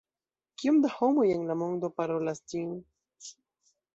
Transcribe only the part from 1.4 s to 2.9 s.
la mondo parolas ĝin?